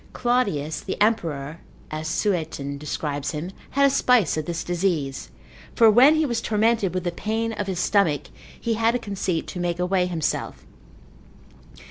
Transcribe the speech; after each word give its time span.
Claudius 0.13 0.79
the 0.79 0.99
emperor, 0.99 1.59
as 1.91 2.07
Sueton 2.07 2.79
describes 2.79 3.33
him, 3.33 3.51
had 3.69 3.85
a 3.85 3.89
spice 3.91 4.35
of 4.35 4.45
this 4.45 4.63
disease, 4.63 5.29
for 5.75 5.91
when 5.91 6.15
he 6.15 6.25
was 6.25 6.41
tormented 6.41 6.95
with 6.95 7.03
the 7.03 7.11
pain 7.11 7.53
of 7.53 7.67
his 7.67 7.79
stomach, 7.79 8.29
he 8.59 8.73
had 8.73 8.95
a 8.95 8.97
conceit 8.97 9.45
to 9.45 9.59
make 9.59 9.77
away 9.77 10.07
himself. 10.07 10.65